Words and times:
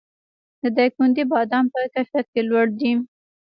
د 0.61 0.63
دایکنډي 0.77 1.23
بادام 1.31 1.65
په 1.73 1.79
کیفیت 1.93 2.27
کې 2.33 2.41
لوړ 2.49 2.65
دي 2.79 2.91